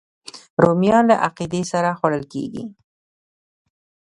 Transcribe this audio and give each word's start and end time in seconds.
رومیان 0.63 1.03
له 1.11 1.15
عقیدې 1.27 1.61
سره 1.71 1.89
خوړل 1.99 2.23
کېږي 2.33 2.63